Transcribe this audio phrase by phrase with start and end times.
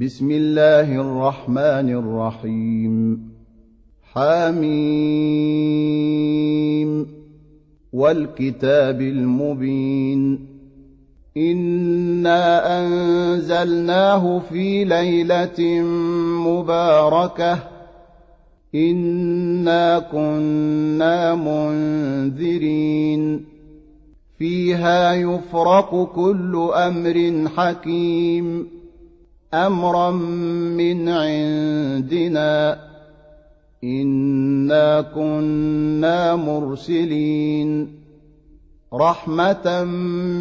[0.00, 3.20] بسم الله الرحمن الرحيم.
[4.12, 7.06] حميم.
[7.92, 10.46] والكتاب المبين.
[11.36, 15.82] إنا أنزلناه في ليلة
[16.46, 17.58] مباركة.
[18.74, 23.44] إنا كنا منذرين.
[24.38, 28.77] فيها يفرق كل أمر حكيم.
[29.54, 32.78] أمرا من عندنا.
[33.84, 37.88] إنا كنا مرسلين.
[38.94, 39.84] رحمة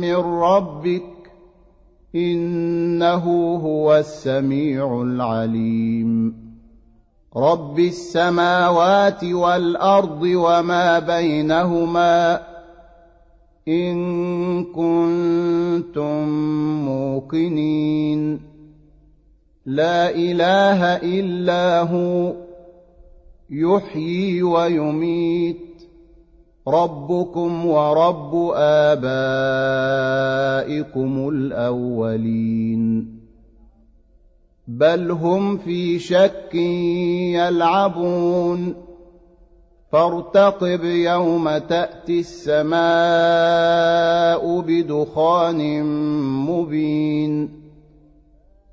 [0.02, 1.04] من ربك.
[2.16, 6.34] إنه هو السميع العليم.
[7.38, 12.40] رب السماوات والأرض وما بينهما.
[13.68, 13.98] إن
[14.64, 16.28] كنتم
[16.86, 18.57] موقنين.
[19.68, 22.34] لا إله إلا هو
[23.50, 25.58] يحيي ويميت.
[26.68, 29.10] ربكم ورب آبائكم
[31.30, 33.18] الأولين.
[34.68, 36.56] بل هم في شك
[37.36, 38.74] يلعبون.
[39.92, 42.78] فارتقب يوم تأتي السماء
[44.62, 45.84] بدخان
[46.46, 47.57] مبين.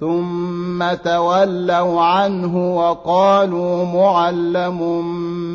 [0.00, 5.02] ثم تولوا عنه وقالوا معلم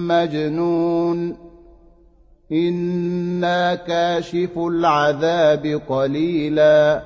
[0.07, 1.35] مجنون.
[2.51, 7.03] أنا كاشف العذاب قليلا.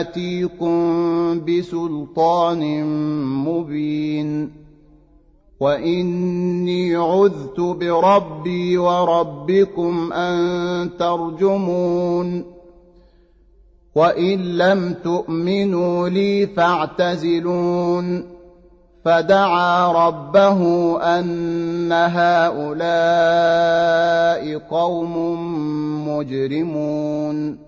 [0.00, 2.84] آتيكم بسلطان
[3.46, 4.52] مبين
[5.60, 12.44] وإني عذت بربي وربكم أن ترجمون
[13.94, 18.24] وإن لم تؤمنوا لي فاعتزلون
[19.04, 20.60] فدعا ربه
[21.02, 22.98] أن هؤلاء
[24.58, 25.14] قوم
[26.08, 27.67] مجرمون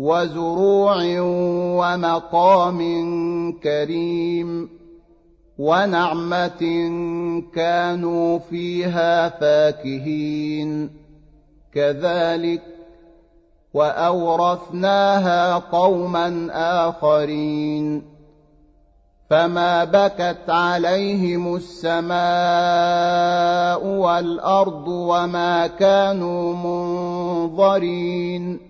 [0.00, 0.96] وزروع
[1.80, 2.80] ومقام
[3.52, 4.68] كريم
[5.58, 6.90] ونعمة
[7.54, 10.90] كانوا فيها فاكهين.
[11.74, 12.62] كذلك
[13.74, 16.48] وأورثناها قوما
[16.88, 18.02] آخرين.
[19.30, 22.16] فما بكت عليهم السماء
[23.86, 26.54] والأرض وما كانوا
[27.46, 28.69] منظرين.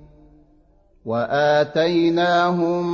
[1.05, 2.85] وآتيناهم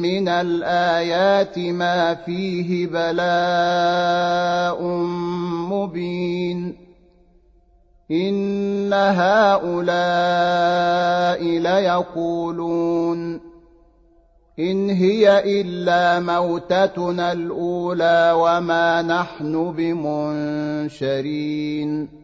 [0.00, 4.82] من الآيات ما فيه بلاء
[5.70, 6.76] مبين.
[8.10, 9.74] إن هؤلاء
[11.42, 13.40] ليقولون
[14.58, 19.72] إن هي إلا موتتنا الأولى وما نحن
[20.92, 22.23] بمنشرين.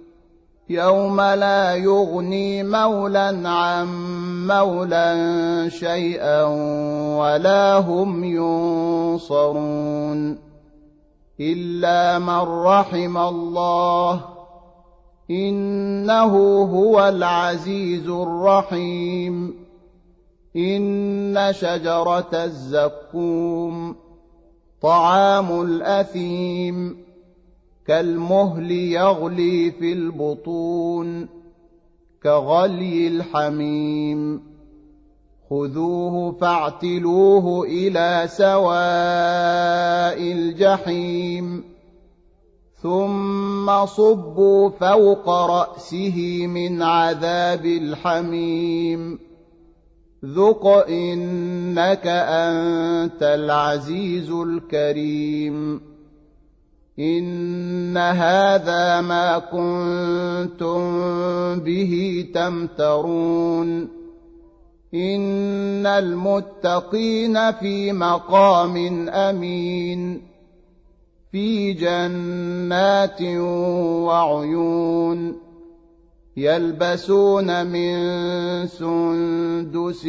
[0.71, 3.87] يوم لا يغني مولى عن
[4.47, 6.43] مولى شيئا
[7.17, 9.71] ولا هم ينصرون
[11.39, 14.21] إلا من رحم الله
[15.31, 19.53] إنه هو العزيز الرحيم
[20.55, 23.95] إن شجرة الزقوم
[24.81, 27.10] طعام الأثيم
[27.91, 31.27] كالمهل يغلي في البطون
[32.23, 34.43] كغلي الحميم.
[35.49, 38.61] خذوه فاعتلوه إلى سواء
[40.31, 41.63] الجحيم.
[42.81, 49.19] ثم صبوا فوق رأسه من عذاب الحميم.
[50.25, 55.90] ذق انك انت العزيز الكريم.
[56.99, 60.79] ان هذا ما كنتم
[61.59, 63.87] به تمترون
[64.93, 70.21] ان المتقين في مقام امين
[71.31, 73.21] في جنات
[74.05, 75.35] وعيون
[76.37, 77.97] يلبسون من
[78.67, 80.05] سندس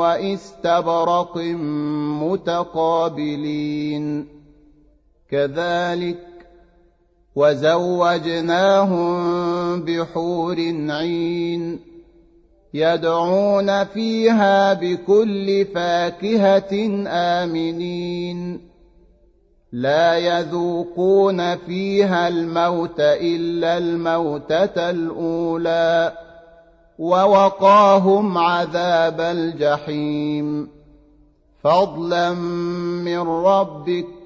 [0.00, 1.36] واستبرق
[2.22, 4.35] متقابلين
[5.30, 6.18] كذلك
[7.36, 9.16] وزوجناهم
[9.82, 10.56] بحور
[10.88, 11.80] عين
[12.74, 18.60] يدعون فيها بكل فاكهة آمنين.
[19.72, 26.12] لا يذوقون فيها الموت إلا الموتة الأولى
[26.98, 30.68] ووقاهم عذاب الجحيم.
[31.64, 32.32] فضلا
[33.04, 34.25] من ربك